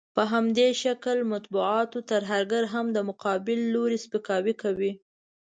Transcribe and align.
په 0.15 0.23
همدې 0.33 0.67
شکل 0.83 1.17
مطبوعاتي 1.33 1.99
ترهګر 2.11 2.63
هم 2.73 2.85
د 2.95 2.97
مقابل 3.09 3.59
لوري 3.73 3.97
سپکاوی 4.05 4.53
کوي. 4.63 4.91